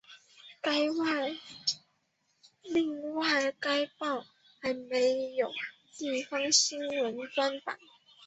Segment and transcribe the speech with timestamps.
[2.63, 4.25] 另外该报
[4.59, 4.99] 还设
[5.37, 5.51] 有
[5.95, 7.77] 地方新闻专版。